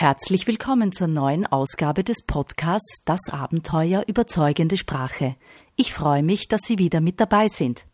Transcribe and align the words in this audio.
Herzlich 0.00 0.46
willkommen 0.46 0.92
zur 0.92 1.08
neuen 1.08 1.44
Ausgabe 1.44 2.02
des 2.02 2.22
Podcasts 2.22 3.02
Das 3.04 3.20
Abenteuer 3.30 4.04
überzeugende 4.06 4.78
Sprache. 4.78 5.36
Ich 5.76 5.92
freue 5.92 6.22
mich, 6.22 6.48
dass 6.48 6.62
Sie 6.62 6.78
wieder 6.78 7.02
mit 7.02 7.20
dabei 7.20 7.48
sind. 7.48 7.84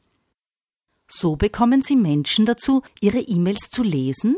So 1.09 1.35
bekommen 1.35 1.83
Sie 1.83 1.97
Menschen 1.97 2.47
dazu, 2.47 2.83
ihre 3.01 3.19
E-Mails 3.19 3.71
zu 3.73 3.83
lesen 3.83 4.37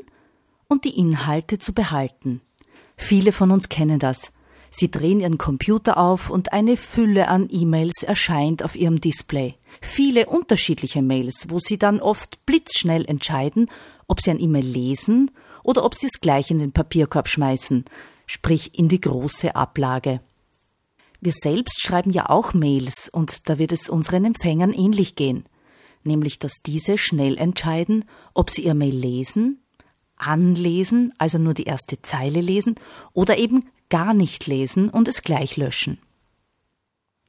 und 0.67 0.87
die 0.87 0.99
Inhalte 0.99 1.59
zu 1.59 1.75
behalten. 1.75 2.41
Viele 2.97 3.33
von 3.33 3.51
uns 3.51 3.69
kennen 3.69 3.99
das. 3.99 4.33
Sie 4.71 4.91
drehen 4.91 5.21
ihren 5.21 5.37
Computer 5.37 5.99
auf 5.99 6.31
und 6.31 6.55
eine 6.55 6.75
Fülle 6.79 7.29
an 7.29 7.49
E-Mails 7.51 8.03
erscheint 8.03 8.65
auf 8.65 8.77
ihrem 8.77 8.99
Display. 8.99 9.57
Viele 9.83 10.25
unterschiedliche 10.25 11.03
Mails, 11.03 11.49
wo 11.51 11.59
sie 11.59 11.77
dann 11.77 12.01
oft 12.01 12.47
blitzschnell 12.47 13.05
entscheiden, 13.05 13.71
ob 14.07 14.23
sie 14.23 14.31
ein 14.31 14.41
E-Mail 14.41 14.65
lesen 14.65 15.31
oder 15.69 15.85
ob 15.85 15.95
sie 15.95 16.07
es 16.07 16.23
gleich 16.23 16.51
in 16.51 16.61
den 16.61 16.73
Papierkorb 16.73 17.29
schmeißen, 17.29 17.85
sprich 18.25 18.79
in 18.79 18.89
die 18.89 19.03
große 19.03 19.55
Ablage. 19.55 20.23
Wir 21.21 21.35
selbst 21.35 21.83
schreiben 21.83 22.11
ja 22.11 22.31
auch 22.31 22.55
Mails 22.55 23.11
und 23.11 23.51
da 23.51 23.59
wird 23.59 23.73
es 23.73 23.91
unseren 23.91 24.25
Empfängern 24.25 24.73
ähnlich 24.73 25.15
gehen, 25.15 25.45
nämlich 26.05 26.39
dass 26.39 26.63
diese 26.65 26.97
schnell 26.97 27.37
entscheiden, 27.37 28.07
ob 28.33 28.49
sie 28.49 28.65
ihr 28.65 28.73
Mail 28.73 28.95
lesen, 28.97 29.61
anlesen, 30.17 31.13
also 31.19 31.37
nur 31.37 31.53
die 31.53 31.65
erste 31.65 32.01
Zeile 32.01 32.41
lesen, 32.41 32.77
oder 33.13 33.37
eben 33.37 33.69
gar 33.91 34.15
nicht 34.15 34.47
lesen 34.47 34.89
und 34.89 35.07
es 35.07 35.21
gleich 35.21 35.59
löschen. 35.59 35.99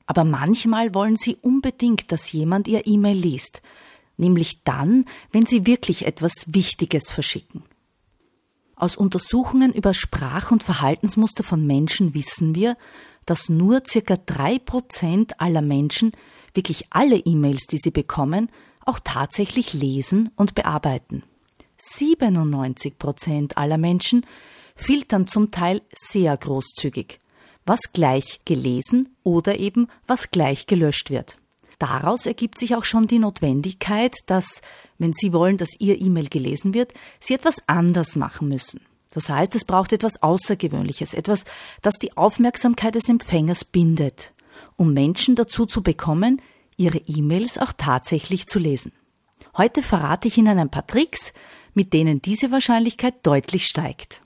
Aber 0.05 0.23
manchmal 0.23 0.93
wollen 0.95 1.17
sie 1.17 1.35
unbedingt, 1.35 2.13
dass 2.13 2.31
jemand 2.31 2.69
ihr 2.69 2.87
E-Mail 2.87 3.17
liest, 3.17 3.61
nämlich 4.15 4.63
dann, 4.63 5.03
wenn 5.33 5.45
sie 5.45 5.65
wirklich 5.65 6.05
etwas 6.05 6.45
Wichtiges 6.47 7.11
verschicken. 7.11 7.63
Aus 8.79 8.95
Untersuchungen 8.95 9.73
über 9.73 9.93
Sprach- 9.93 10.51
und 10.51 10.63
Verhaltensmuster 10.63 11.43
von 11.43 11.67
Menschen 11.67 12.13
wissen 12.13 12.55
wir, 12.55 12.77
dass 13.25 13.49
nur 13.49 13.81
circa 13.85 14.15
drei 14.15 14.57
Prozent 14.57 15.41
aller 15.41 15.61
Menschen 15.61 16.13
wirklich 16.53 16.85
alle 16.89 17.17
E-Mails, 17.17 17.67
die 17.67 17.77
sie 17.77 17.91
bekommen, 17.91 18.49
auch 18.85 18.99
tatsächlich 19.03 19.73
lesen 19.73 20.31
und 20.37 20.55
bearbeiten. 20.55 21.23
97 21.77 22.97
Prozent 22.97 23.57
aller 23.57 23.77
Menschen 23.77 24.25
filtern 24.75 25.27
zum 25.27 25.51
Teil 25.51 25.81
sehr 25.93 26.35
großzügig, 26.37 27.19
was 27.65 27.79
gleich 27.91 28.39
gelesen 28.45 29.13
oder 29.23 29.59
eben 29.59 29.89
was 30.07 30.31
gleich 30.31 30.67
gelöscht 30.67 31.09
wird. 31.09 31.37
Daraus 31.79 32.25
ergibt 32.25 32.57
sich 32.57 32.75
auch 32.75 32.83
schon 32.83 33.07
die 33.07 33.19
Notwendigkeit, 33.19 34.13
dass 34.25 34.61
wenn 34.97 35.13
Sie 35.13 35.31
wollen, 35.31 35.57
dass 35.57 35.79
Ihr 35.79 35.99
E-Mail 35.99 36.27
gelesen 36.27 36.73
wird, 36.73 36.93
Sie 37.19 37.33
etwas 37.33 37.57
anders 37.67 38.17
machen 38.17 38.49
müssen. 38.49 38.81
Das 39.11 39.29
heißt, 39.29 39.55
es 39.55 39.65
braucht 39.65 39.93
etwas 39.93 40.21
Außergewöhnliches, 40.21 41.13
etwas, 41.13 41.45
das 41.81 41.95
die 41.95 42.15
Aufmerksamkeit 42.15 42.95
des 42.95 43.09
Empfängers 43.09 43.65
bindet, 43.65 44.33
um 44.75 44.93
Menschen 44.93 45.35
dazu 45.35 45.65
zu 45.65 45.81
bekommen, 45.81 46.41
ihre 46.77 46.99
E-Mails 46.99 47.57
auch 47.57 47.73
tatsächlich 47.75 48.45
zu 48.45 48.59
lesen. 48.59 48.91
Heute 49.57 49.81
verrate 49.81 50.27
ich 50.27 50.37
Ihnen 50.37 50.59
ein 50.59 50.69
paar 50.69 50.85
Tricks, 50.85 51.33
mit 51.73 51.93
denen 51.93 52.21
diese 52.21 52.51
Wahrscheinlichkeit 52.51 53.25
deutlich 53.25 53.65
steigt. 53.65 54.21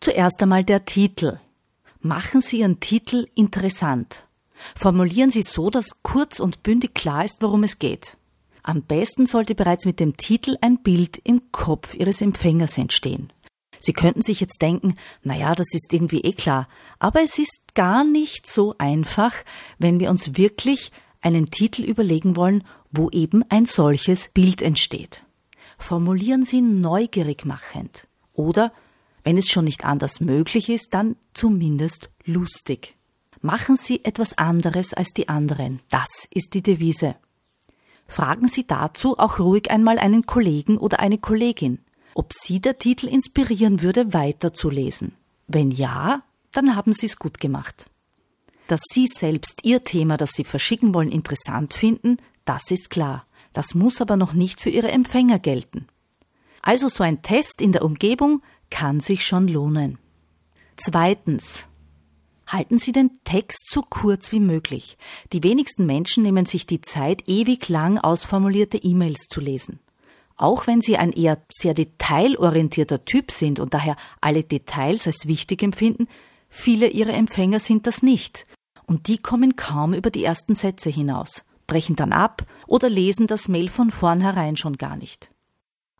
Zuerst 0.00 0.40
einmal 0.42 0.64
der 0.64 0.84
Titel. 0.84 1.38
Machen 2.00 2.40
Sie 2.40 2.60
Ihren 2.60 2.78
Titel 2.78 3.26
interessant. 3.34 4.25
Formulieren 4.76 5.30
Sie 5.30 5.42
so, 5.42 5.70
dass 5.70 6.02
kurz 6.02 6.40
und 6.40 6.62
bündig 6.62 6.94
klar 6.94 7.24
ist, 7.24 7.42
worum 7.42 7.62
es 7.64 7.78
geht. 7.78 8.16
Am 8.62 8.82
besten 8.82 9.26
sollte 9.26 9.54
bereits 9.54 9.84
mit 9.84 10.00
dem 10.00 10.16
Titel 10.16 10.56
ein 10.60 10.82
Bild 10.82 11.18
im 11.24 11.52
Kopf 11.52 11.94
Ihres 11.94 12.20
Empfängers 12.20 12.78
entstehen. 12.78 13.32
Sie 13.78 13.92
könnten 13.92 14.22
sich 14.22 14.40
jetzt 14.40 14.60
denken, 14.60 14.96
na 15.22 15.36
ja, 15.36 15.54
das 15.54 15.72
ist 15.72 15.92
irgendwie 15.92 16.20
eh 16.22 16.32
klar. 16.32 16.68
Aber 16.98 17.22
es 17.22 17.38
ist 17.38 17.74
gar 17.74 18.02
nicht 18.04 18.46
so 18.46 18.74
einfach, 18.78 19.34
wenn 19.78 20.00
wir 20.00 20.10
uns 20.10 20.36
wirklich 20.36 20.90
einen 21.20 21.50
Titel 21.50 21.84
überlegen 21.84 22.36
wollen, 22.36 22.64
wo 22.90 23.10
eben 23.10 23.44
ein 23.48 23.66
solches 23.66 24.28
Bild 24.28 24.62
entsteht. 24.62 25.22
Formulieren 25.78 26.42
Sie 26.42 26.62
neugierig 26.62 27.44
machend. 27.44 28.08
Oder, 28.32 28.72
wenn 29.22 29.36
es 29.36 29.48
schon 29.48 29.64
nicht 29.64 29.84
anders 29.84 30.20
möglich 30.20 30.68
ist, 30.68 30.94
dann 30.94 31.16
zumindest 31.34 32.10
lustig. 32.24 32.95
Machen 33.46 33.76
Sie 33.76 34.04
etwas 34.04 34.36
anderes 34.38 34.92
als 34.92 35.10
die 35.10 35.28
anderen. 35.28 35.78
Das 35.88 36.26
ist 36.30 36.54
die 36.54 36.62
Devise. 36.62 37.14
Fragen 38.08 38.48
Sie 38.48 38.66
dazu 38.66 39.20
auch 39.20 39.38
ruhig 39.38 39.70
einmal 39.70 40.00
einen 40.00 40.26
Kollegen 40.26 40.78
oder 40.78 40.98
eine 40.98 41.18
Kollegin, 41.18 41.78
ob 42.16 42.32
Sie 42.32 42.60
der 42.60 42.78
Titel 42.78 43.06
inspirieren 43.06 43.82
würde, 43.82 44.12
weiterzulesen. 44.12 45.12
Wenn 45.46 45.70
ja, 45.70 46.24
dann 46.50 46.74
haben 46.74 46.92
Sie 46.92 47.06
es 47.06 47.20
gut 47.20 47.38
gemacht. 47.38 47.86
Dass 48.66 48.80
Sie 48.92 49.06
selbst 49.06 49.60
Ihr 49.62 49.84
Thema, 49.84 50.16
das 50.16 50.32
Sie 50.32 50.42
verschicken 50.42 50.92
wollen, 50.92 51.08
interessant 51.08 51.72
finden, 51.72 52.16
das 52.44 52.72
ist 52.72 52.90
klar. 52.90 53.26
Das 53.52 53.76
muss 53.76 54.00
aber 54.00 54.16
noch 54.16 54.32
nicht 54.32 54.60
für 54.60 54.70
Ihre 54.70 54.90
Empfänger 54.90 55.38
gelten. 55.38 55.86
Also 56.62 56.88
so 56.88 57.04
ein 57.04 57.22
Test 57.22 57.62
in 57.62 57.70
der 57.70 57.84
Umgebung 57.84 58.42
kann 58.70 58.98
sich 58.98 59.24
schon 59.24 59.46
lohnen. 59.46 59.98
Zweitens. 60.76 61.68
Halten 62.46 62.78
Sie 62.78 62.92
den 62.92 63.10
Text 63.24 63.70
so 63.70 63.82
kurz 63.82 64.30
wie 64.30 64.40
möglich. 64.40 64.96
Die 65.32 65.42
wenigsten 65.42 65.84
Menschen 65.84 66.22
nehmen 66.22 66.46
sich 66.46 66.66
die 66.66 66.80
Zeit, 66.80 67.24
ewig 67.26 67.68
lang 67.68 67.98
ausformulierte 67.98 68.78
E-Mails 68.78 69.26
zu 69.28 69.40
lesen. 69.40 69.80
Auch 70.36 70.66
wenn 70.66 70.80
Sie 70.80 70.96
ein 70.96 71.12
eher 71.12 71.42
sehr 71.50 71.74
detailorientierter 71.74 73.04
Typ 73.04 73.30
sind 73.30 73.58
und 73.58 73.74
daher 73.74 73.96
alle 74.20 74.44
Details 74.44 75.06
als 75.06 75.26
wichtig 75.26 75.62
empfinden, 75.62 76.08
viele 76.48 76.88
Ihrer 76.88 77.14
Empfänger 77.14 77.58
sind 77.58 77.86
das 77.86 78.02
nicht. 78.02 78.46
Und 78.86 79.08
die 79.08 79.18
kommen 79.18 79.56
kaum 79.56 79.92
über 79.94 80.10
die 80.10 80.22
ersten 80.22 80.54
Sätze 80.54 80.90
hinaus, 80.90 81.44
brechen 81.66 81.96
dann 81.96 82.12
ab 82.12 82.46
oder 82.68 82.88
lesen 82.88 83.26
das 83.26 83.48
Mail 83.48 83.68
von 83.68 83.90
vornherein 83.90 84.56
schon 84.56 84.76
gar 84.76 84.96
nicht. 84.96 85.30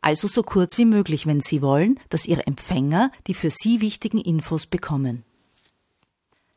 Also 0.01 0.29
so 0.29 0.45
kurz 0.45 0.79
wie 0.79 0.85
möglich, 0.85 1.27
wenn 1.27 1.41
Sie 1.41 1.63
wollen, 1.63 1.99
dass 2.11 2.27
Ihre 2.27 2.47
Empfänger 2.47 3.11
die 3.27 3.35
für 3.35 3.51
Sie 3.51 3.81
wichtigen 3.81 4.19
Infos 4.19 4.67
bekommen. 4.67 5.25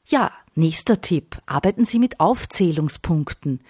Ja, 0.10 0.32
nächster 0.56 1.02
Tipp. 1.02 1.40
Arbeiten 1.46 1.86
Sie 1.86 2.00
mit 2.00 2.20
Aufzählungspunkten. 2.20 3.62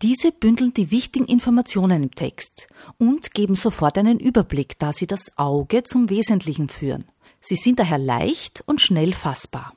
Diese 0.00 0.30
bündeln 0.30 0.72
die 0.74 0.92
wichtigen 0.92 1.26
Informationen 1.26 2.04
im 2.04 2.10
Text 2.12 2.68
und 2.98 3.34
geben 3.34 3.56
sofort 3.56 3.98
einen 3.98 4.20
Überblick, 4.20 4.78
da 4.78 4.92
sie 4.92 5.06
das 5.08 5.36
Auge 5.38 5.82
zum 5.82 6.08
Wesentlichen 6.08 6.68
führen. 6.68 7.04
Sie 7.40 7.56
sind 7.56 7.80
daher 7.80 7.98
leicht 7.98 8.62
und 8.66 8.80
schnell 8.80 9.12
fassbar. 9.12 9.74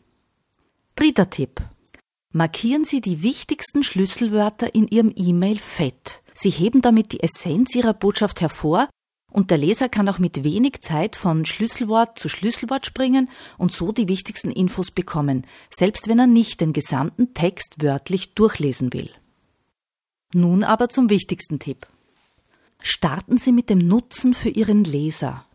Dritter 0.96 1.30
Tipp. 1.30 1.62
Markieren 2.32 2.86
Sie 2.86 3.02
die 3.02 3.24
wichtigsten 3.24 3.82
Schlüsselwörter 3.84 4.76
in 4.76 4.88
Ihrem 4.88 5.12
E-Mail 5.16 5.58
fett. 5.58 6.22
Sie 6.34 6.50
heben 6.50 6.82
damit 6.82 7.14
die 7.14 7.22
Essenz 7.22 7.74
Ihrer 7.74 7.94
Botschaft 7.94 8.42
hervor 8.42 8.90
und 9.36 9.52
der 9.52 9.58
Leser 9.58 9.90
kann 9.90 10.08
auch 10.08 10.18
mit 10.18 10.46
wenig 10.46 10.80
Zeit 10.80 11.18
von 11.18 11.44
Schlüsselwort 11.44 12.18
zu 12.18 12.30
Schlüsselwort 12.30 12.86
springen 12.86 13.30
und 13.58 13.74
so 13.74 13.92
die 13.92 14.08
wichtigsten 14.08 14.50
Infos 14.50 14.92
bekommen, 14.92 15.46
selbst 15.70 16.08
wenn 16.08 16.20
er 16.20 16.26
nicht 16.26 16.62
den 16.62 16.72
gesamten 16.72 17.34
Text 17.34 17.84
wörtlich 17.84 18.34
durchlesen 18.34 18.94
will. 18.94 19.10
Nun 20.32 20.64
aber 20.64 20.88
zum 20.88 21.10
wichtigsten 21.10 21.60
Tipp. 21.60 21.86
Starten 22.80 23.38
Sie 23.38 23.52
mit 23.52 23.70
dem 23.70 23.80
Nutzen 23.80 24.34
für 24.34 24.48
Ihren 24.48 24.86
Leser. 24.86 25.46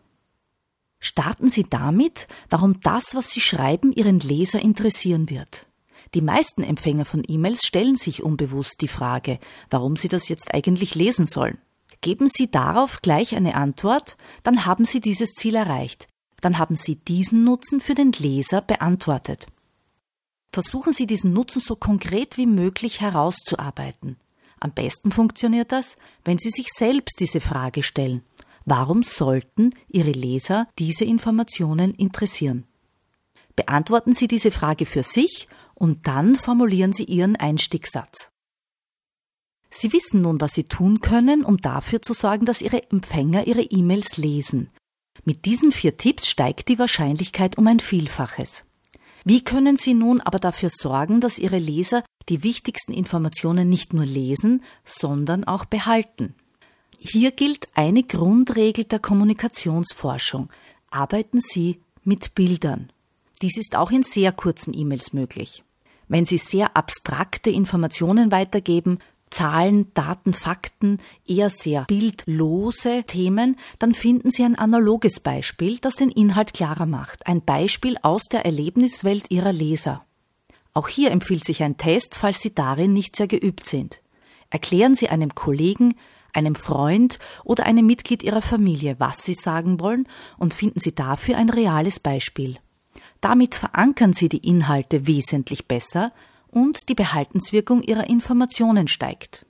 Starten 0.99 1.49
Sie 1.49 1.63
damit, 1.67 2.27
warum 2.51 2.79
das, 2.81 3.15
was 3.15 3.31
Sie 3.31 3.41
schreiben, 3.41 3.91
Ihren 3.91 4.19
Leser 4.19 4.61
interessieren 4.61 5.27
wird. 5.27 5.65
Die 6.13 6.21
meisten 6.21 6.61
Empfänger 6.61 7.05
von 7.05 7.23
E-Mails 7.27 7.65
stellen 7.65 7.95
sich 7.95 8.21
unbewusst 8.21 8.81
die 8.81 8.87
Frage, 8.87 9.39
warum 9.71 9.95
sie 9.95 10.07
das 10.07 10.29
jetzt 10.29 10.53
eigentlich 10.53 10.93
lesen 10.93 11.25
sollen. 11.25 11.57
Geben 12.01 12.27
Sie 12.27 12.49
darauf 12.49 13.01
gleich 13.01 13.35
eine 13.35 13.55
Antwort, 13.55 14.17
dann 14.43 14.65
haben 14.65 14.85
Sie 14.85 14.99
dieses 14.99 15.33
Ziel 15.33 15.55
erreicht. 15.55 16.07
Dann 16.41 16.57
haben 16.57 16.75
Sie 16.75 16.95
diesen 16.95 17.43
Nutzen 17.43 17.79
für 17.79 17.93
den 17.93 18.11
Leser 18.11 18.61
beantwortet. 18.61 19.47
Versuchen 20.51 20.91
Sie 20.91 21.05
diesen 21.05 21.31
Nutzen 21.31 21.61
so 21.61 21.75
konkret 21.75 22.37
wie 22.37 22.47
möglich 22.47 23.01
herauszuarbeiten. 23.01 24.17
Am 24.59 24.71
besten 24.73 25.11
funktioniert 25.11 25.71
das, 25.71 25.95
wenn 26.25 26.39
Sie 26.39 26.49
sich 26.49 26.69
selbst 26.75 27.19
diese 27.19 27.39
Frage 27.39 27.83
stellen. 27.83 28.23
Warum 28.65 29.03
sollten 29.03 29.73
Ihre 29.87 30.11
Leser 30.11 30.67
diese 30.77 31.05
Informationen 31.05 31.93
interessieren? 31.93 32.65
Beantworten 33.55 34.13
Sie 34.13 34.27
diese 34.27 34.51
Frage 34.51 34.85
für 34.85 35.03
sich 35.03 35.47
und 35.73 36.07
dann 36.07 36.35
formulieren 36.35 36.93
Sie 36.93 37.05
Ihren 37.05 37.35
Einstiegssatz. 37.35 38.31
Sie 39.73 39.93
wissen 39.93 40.21
nun, 40.21 40.41
was 40.41 40.53
Sie 40.53 40.65
tun 40.65 40.99
können, 40.99 41.43
um 41.43 41.57
dafür 41.57 42.01
zu 42.01 42.13
sorgen, 42.13 42.45
dass 42.45 42.61
Ihre 42.61 42.91
Empfänger 42.91 43.47
Ihre 43.47 43.61
E-Mails 43.61 44.17
lesen. 44.17 44.69
Mit 45.23 45.45
diesen 45.45 45.71
vier 45.71 45.97
Tipps 45.97 46.27
steigt 46.27 46.67
die 46.67 46.77
Wahrscheinlichkeit 46.77 47.57
um 47.57 47.67
ein 47.67 47.79
Vielfaches. 47.79 48.63
Wie 49.23 49.43
können 49.43 49.77
Sie 49.77 49.93
nun 49.93 50.19
aber 50.19 50.39
dafür 50.39 50.69
sorgen, 50.69 51.21
dass 51.21 51.39
Ihre 51.39 51.59
Leser 51.59 52.03
die 52.27 52.43
wichtigsten 52.43 52.91
Informationen 52.91 53.69
nicht 53.69 53.93
nur 53.93 54.05
lesen, 54.05 54.63
sondern 54.83 55.43
auch 55.45 55.65
behalten? 55.65 56.35
Hier 56.97 57.31
gilt 57.31 57.67
eine 57.73 58.03
Grundregel 58.03 58.85
der 58.85 58.99
Kommunikationsforschung. 58.99 60.49
Arbeiten 60.89 61.39
Sie 61.39 61.81
mit 62.03 62.35
Bildern. 62.35 62.91
Dies 63.41 63.57
ist 63.57 63.75
auch 63.75 63.91
in 63.91 64.03
sehr 64.03 64.31
kurzen 64.31 64.73
E-Mails 64.75 65.13
möglich. 65.13 65.63
Wenn 66.07 66.25
Sie 66.25 66.37
sehr 66.37 66.75
abstrakte 66.75 67.49
Informationen 67.49 68.31
weitergeben, 68.31 68.99
Zahlen, 69.31 69.91
Daten, 69.93 70.33
Fakten, 70.33 70.99
eher 71.27 71.49
sehr 71.49 71.85
bildlose 71.85 73.03
Themen, 73.03 73.57
dann 73.79 73.93
finden 73.93 74.29
Sie 74.29 74.43
ein 74.43 74.55
analoges 74.55 75.19
Beispiel, 75.19 75.79
das 75.79 75.95
den 75.95 76.11
Inhalt 76.11 76.53
klarer 76.53 76.85
macht. 76.85 77.25
Ein 77.25 77.41
Beispiel 77.41 77.97
aus 78.03 78.23
der 78.31 78.45
Erlebniswelt 78.45 79.31
Ihrer 79.31 79.53
Leser. 79.53 80.05
Auch 80.73 80.87
hier 80.87 81.11
empfiehlt 81.11 81.45
sich 81.45 81.63
ein 81.63 81.77
Test, 81.77 82.15
falls 82.15 82.41
Sie 82.41 82.53
darin 82.53 82.93
nicht 82.93 83.15
sehr 83.15 83.27
geübt 83.27 83.65
sind. 83.65 84.01
Erklären 84.49 84.95
Sie 84.95 85.09
einem 85.09 85.33
Kollegen, 85.33 85.95
einem 86.33 86.55
Freund 86.55 87.19
oder 87.43 87.65
einem 87.65 87.85
Mitglied 87.85 88.23
Ihrer 88.23 88.41
Familie, 88.41 88.95
was 88.99 89.23
Sie 89.23 89.33
sagen 89.33 89.79
wollen 89.79 90.07
und 90.37 90.53
finden 90.53 90.79
Sie 90.79 90.93
dafür 90.93 91.37
ein 91.37 91.49
reales 91.49 91.99
Beispiel. 91.99 92.57
Damit 93.19 93.55
verankern 93.55 94.13
Sie 94.13 94.29
die 94.29 94.45
Inhalte 94.47 95.07
wesentlich 95.07 95.67
besser, 95.67 96.11
und 96.51 96.89
die 96.89 96.95
Behaltenswirkung 96.95 97.81
ihrer 97.81 98.09
Informationen 98.09 98.87
steigt. 98.87 99.45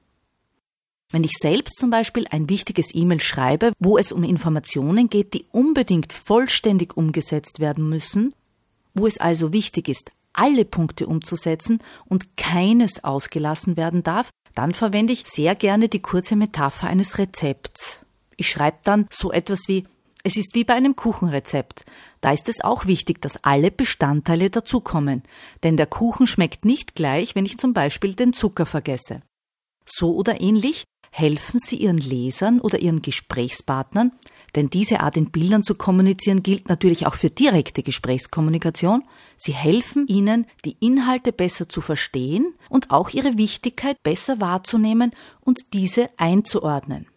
Wenn 1.11 1.25
ich 1.25 1.33
selbst 1.33 1.77
zum 1.77 1.89
Beispiel 1.89 2.25
ein 2.29 2.49
wichtiges 2.49 2.95
E-Mail 2.95 3.19
schreibe, 3.19 3.73
wo 3.79 3.97
es 3.97 4.13
um 4.13 4.23
Informationen 4.23 5.09
geht, 5.09 5.33
die 5.33 5.45
unbedingt 5.51 6.13
vollständig 6.13 6.95
umgesetzt 6.95 7.59
werden 7.59 7.89
müssen, 7.89 8.33
wo 8.93 9.07
es 9.07 9.19
also 9.19 9.51
wichtig 9.51 9.89
ist, 9.89 10.11
alle 10.33 10.63
Punkte 10.63 11.07
umzusetzen 11.07 11.79
und 12.05 12.37
keines 12.37 13.03
ausgelassen 13.03 13.75
werden 13.75 14.03
darf, 14.03 14.29
dann 14.55 14.73
verwende 14.73 15.11
ich 15.11 15.27
sehr 15.27 15.55
gerne 15.55 15.89
die 15.89 16.01
kurze 16.01 16.37
Metapher 16.37 16.87
eines 16.87 17.17
Rezepts. 17.17 18.01
Ich 18.37 18.49
schreibe 18.49 18.77
dann 18.83 19.07
so 19.11 19.31
etwas 19.31 19.67
wie 19.67 19.85
es 20.23 20.37
ist 20.37 20.53
wie 20.55 20.63
bei 20.63 20.73
einem 20.73 20.95
Kuchenrezept. 20.95 21.85
Da 22.21 22.31
ist 22.31 22.47
es 22.49 22.61
auch 22.61 22.85
wichtig, 22.85 23.21
dass 23.21 23.43
alle 23.43 23.71
Bestandteile 23.71 24.49
dazukommen, 24.49 25.23
denn 25.63 25.77
der 25.77 25.87
Kuchen 25.87 26.27
schmeckt 26.27 26.65
nicht 26.65 26.95
gleich, 26.95 27.35
wenn 27.35 27.45
ich 27.45 27.57
zum 27.57 27.73
Beispiel 27.73 28.13
den 28.13 28.33
Zucker 28.33 28.65
vergesse. 28.65 29.21
So 29.85 30.15
oder 30.15 30.41
ähnlich 30.41 30.83
helfen 31.11 31.59
Sie 31.59 31.75
Ihren 31.77 31.97
Lesern 31.97 32.61
oder 32.61 32.79
Ihren 32.79 33.01
Gesprächspartnern, 33.01 34.13
denn 34.55 34.69
diese 34.69 35.01
Art 35.01 35.17
in 35.17 35.31
Bildern 35.31 35.63
zu 35.63 35.75
kommunizieren 35.75 36.43
gilt 36.43 36.69
natürlich 36.69 37.05
auch 37.05 37.15
für 37.15 37.29
direkte 37.29 37.83
Gesprächskommunikation. 37.83 39.03
Sie 39.37 39.53
helfen 39.53 40.07
Ihnen, 40.07 40.45
die 40.65 40.77
Inhalte 40.79 41.31
besser 41.31 41.69
zu 41.69 41.81
verstehen 41.81 42.53
und 42.69 42.91
auch 42.91 43.09
ihre 43.09 43.37
Wichtigkeit 43.37 44.01
besser 44.03 44.41
wahrzunehmen 44.41 45.11
und 45.41 45.73
diese 45.73 46.09
einzuordnen. 46.17 47.07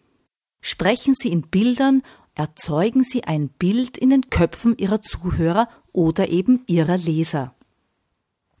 Sprechen 0.61 1.13
Sie 1.13 1.29
in 1.29 1.43
Bildern 1.43 2.01
erzeugen 2.35 3.03
sie 3.03 3.23
ein 3.23 3.49
Bild 3.49 3.97
in 3.97 4.09
den 4.09 4.29
Köpfen 4.29 4.77
ihrer 4.77 5.01
Zuhörer 5.01 5.67
oder 5.91 6.29
eben 6.29 6.63
ihrer 6.67 6.97
Leser. 6.97 7.55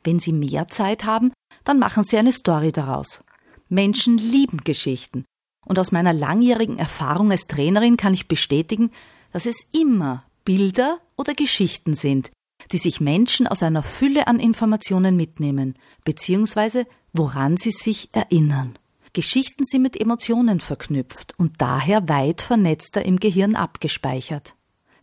Wenn 0.03 0.19
sie 0.19 0.33
mehr 0.33 0.67
Zeit 0.69 1.05
haben, 1.05 1.31
dann 1.63 1.79
machen 1.79 2.03
sie 2.03 2.17
eine 2.17 2.31
Story 2.31 2.71
daraus. 2.71 3.23
Menschen 3.69 4.17
lieben 4.17 4.63
Geschichten. 4.63 5.25
Und 5.65 5.79
aus 5.79 5.91
meiner 5.91 6.13
langjährigen 6.13 6.77
Erfahrung 6.77 7.31
als 7.31 7.47
Trainerin 7.47 7.97
kann 7.97 8.13
ich 8.13 8.27
bestätigen, 8.27 8.91
dass 9.33 9.45
es 9.45 9.65
immer 9.71 10.23
Bilder 10.45 10.99
oder 11.17 11.33
Geschichten 11.33 11.95
sind, 11.95 12.31
die 12.71 12.77
sich 12.77 13.01
Menschen 13.01 13.47
aus 13.47 13.63
einer 13.63 13.83
Fülle 13.83 14.27
an 14.27 14.39
Informationen 14.39 15.15
mitnehmen, 15.15 15.75
beziehungsweise 16.03 16.85
woran 17.13 17.57
sie 17.57 17.71
sich 17.71 18.09
erinnern. 18.13 18.77
Geschichten 19.15 19.63
sind 19.65 19.81
mit 19.81 19.99
Emotionen 19.99 20.59
verknüpft 20.59 21.33
und 21.39 21.61
daher 21.61 22.09
weit 22.09 22.41
vernetzter 22.41 23.05
im 23.05 23.17
Gehirn 23.17 23.55
abgespeichert. 23.55 24.55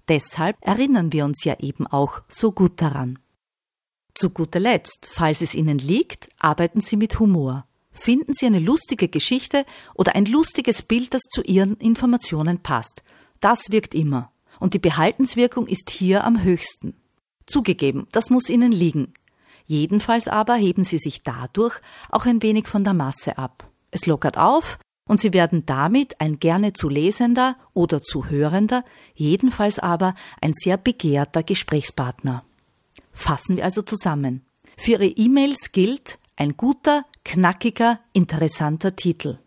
Deshalb 0.06 0.56
erinnern 0.60 1.14
wir 1.14 1.24
uns 1.24 1.44
ja 1.44 1.58
eben 1.60 1.86
auch 1.86 2.20
so 2.28 2.52
gut 2.52 2.82
daran. 2.82 3.18
Zu 4.14 4.28
guter 4.28 4.60
Letzt, 4.60 5.08
falls 5.10 5.40
es 5.40 5.54
Ihnen 5.54 5.78
liegt, 5.78 6.28
arbeiten 6.38 6.82
Sie 6.82 6.96
mit 6.96 7.18
Humor. 7.18 7.66
Finden 7.90 8.34
Sie 8.34 8.44
eine 8.44 8.58
lustige 8.58 9.08
Geschichte 9.08 9.64
oder 9.94 10.14
ein 10.14 10.26
lustiges 10.26 10.82
Bild, 10.82 11.14
das 11.14 11.22
zu 11.22 11.40
Ihren 11.40 11.78
Informationen 11.78 12.58
passt. 12.58 13.04
Das 13.40 13.70
wirkt 13.70 13.94
immer. 13.94 14.30
Und 14.60 14.74
die 14.74 14.78
Behaltenswirkung 14.78 15.66
ist 15.66 15.88
hier 15.88 16.24
am 16.24 16.42
höchsten. 16.42 16.94
Zugegeben, 17.46 18.06
das 18.12 18.28
muss 18.28 18.50
Ihnen 18.50 18.72
liegen. 18.72 19.14
Jedenfalls 19.64 20.28
aber 20.28 20.56
heben 20.56 20.84
Sie 20.84 20.98
sich 20.98 21.22
dadurch 21.22 21.80
auch 22.10 22.26
ein 22.26 22.42
wenig 22.42 22.68
von 22.68 22.84
der 22.84 22.92
Masse 22.92 23.38
ab. 23.38 23.71
Es 23.92 24.06
lockert 24.06 24.36
auf 24.36 24.80
und 25.08 25.20
Sie 25.20 25.32
werden 25.32 25.64
damit 25.66 26.20
ein 26.20 26.40
gerne 26.40 26.72
zu 26.72 26.88
lesender 26.88 27.56
oder 27.74 28.02
zu 28.02 28.28
hörender, 28.28 28.84
jedenfalls 29.14 29.78
aber 29.78 30.14
ein 30.40 30.52
sehr 30.54 30.76
begehrter 30.76 31.44
Gesprächspartner. 31.44 32.44
Fassen 33.12 33.56
wir 33.56 33.64
also 33.64 33.82
zusammen. 33.82 34.44
Für 34.76 34.92
Ihre 34.92 35.06
E-Mails 35.06 35.70
gilt 35.70 36.18
ein 36.36 36.56
guter, 36.56 37.04
knackiger, 37.24 38.00
interessanter 38.12 38.96
Titel. 38.96 39.38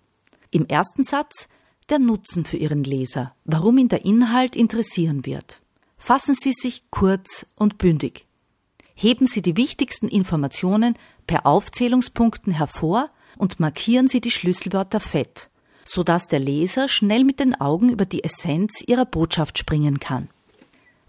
Im 0.51 0.67
ersten 0.67 1.03
Satz 1.03 1.49
der 1.89 1.99
Nutzen 1.99 2.45
für 2.45 2.57
Ihren 2.57 2.83
Leser, 2.83 3.35
warum 3.43 3.77
ihn 3.77 3.89
der 3.89 4.05
Inhalt 4.05 4.55
interessieren 4.55 5.25
wird. 5.25 5.61
Fassen 5.97 6.35
Sie 6.35 6.53
sich 6.53 6.89
kurz 6.91 7.47
und 7.55 7.77
bündig. 7.77 8.27
Heben 8.93 9.25
Sie 9.25 9.41
die 9.41 9.57
wichtigsten 9.57 10.07
Informationen 10.07 10.95
per 11.27 11.45
Aufzählungspunkten 11.45 12.53
hervor 12.53 13.09
und 13.37 13.59
markieren 13.59 14.07
Sie 14.07 14.21
die 14.21 14.31
Schlüsselwörter 14.31 14.99
fett, 14.99 15.49
sodass 15.85 16.27
der 16.27 16.39
Leser 16.39 16.87
schnell 16.87 17.23
mit 17.23 17.39
den 17.39 17.55
Augen 17.55 17.89
über 17.89 18.05
die 18.05 18.23
Essenz 18.23 18.83
Ihrer 18.85 19.05
Botschaft 19.05 19.57
springen 19.57 19.99
kann. 19.99 20.29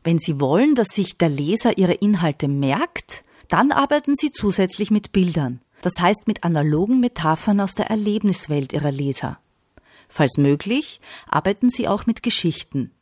Wenn 0.05 0.19
Sie 0.19 0.41
wollen, 0.41 0.75
dass 0.75 0.89
sich 0.89 1.19
der 1.19 1.29
Leser 1.29 1.79
Ihre 1.79 1.95
Inhalte 1.95 2.49
merkt, 2.49 3.25
dann 3.49 3.73
arbeiten 3.73 4.15
Sie 4.15 4.31
zusätzlich 4.31 4.91
mit 4.91 5.13
Bildern, 5.13 5.61
das 5.83 5.95
heißt 6.01 6.27
mit 6.27 6.45
analogen 6.45 7.01
Metaphern 7.01 7.61
aus 7.61 7.75
der 7.75 7.91
Erlebniswelt 7.91 8.73
Ihrer 8.73 8.93
Leser. 8.93 9.39
Falls 10.09 10.37
möglich, 10.37 11.01
arbeiten 11.29 11.71
Sie 11.71 11.89
auch 11.89 12.07
mit 12.07 12.23
Geschichten. 12.23 12.93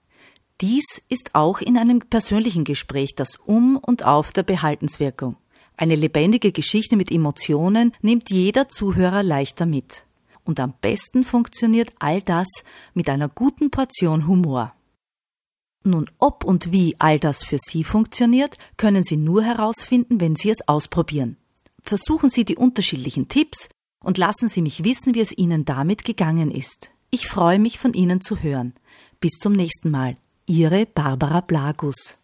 Dies 0.61 1.03
ist 1.09 1.35
auch 1.35 1.61
in 1.61 1.77
einem 1.77 2.01
persönlichen 2.01 2.65
Gespräch 2.65 3.15
das 3.15 3.37
Um 3.37 3.77
und 3.77 4.05
Auf 4.05 4.33
der 4.33 4.45
Behaltenswirkung. 4.45 5.37
Eine 5.77 5.97
lebendige 5.97 6.53
Geschichte 6.53 6.97
mit 6.97 7.11
Emotionen 7.11 7.93
nimmt 8.01 8.31
jeder 8.31 8.69
Zuhörer 8.69 9.23
leichter 9.23 9.67
mit. 9.67 10.05
Und 10.45 10.61
am 10.61 10.75
besten 10.81 11.23
funktioniert 11.23 11.93
all 11.99 12.23
das 12.23 12.47
mit 12.93 13.09
einer 13.09 13.29
guten 13.29 13.71
Portion 13.71 14.27
Humor. 14.27 14.75
Nun, 15.83 16.11
ob 16.19 16.45
und 16.45 16.73
wie 16.73 16.97
all 16.99 17.19
das 17.19 17.45
für 17.45 17.59
Sie 17.59 17.85
funktioniert, 17.85 18.57
können 18.77 19.05
Sie 19.05 19.17
nur 19.17 19.43
herausfinden, 19.43 20.21
wenn 20.21 20.37
Sie 20.37 20.51
es 20.51 20.67
ausprobieren. 20.67 21.37
Versuchen 21.83 22.31
Sie 22.31 22.45
die 22.45 22.57
unterschiedlichen 22.57 23.29
Tipps 23.29 23.69
und 24.03 24.17
lassen 24.17 24.49
Sie 24.49 24.63
mich 24.63 24.85
wissen, 24.85 25.15
wie 25.15 25.21
es 25.21 25.37
Ihnen 25.37 25.65
damit 25.65 26.05
gegangen 26.05 26.51
ist. 26.51 26.91
Ich 27.11 27.29
freue 27.29 27.59
mich, 27.59 27.79
von 27.79 27.93
Ihnen 27.93 28.21
zu 28.21 28.43
hören. 28.43 28.75
Bis 29.21 29.33
zum 29.33 29.53
nächsten 29.53 29.91
Mal. 29.91 30.17
Ihre 30.47 30.87
Barbara 30.87 31.41
Blagus. 31.41 32.17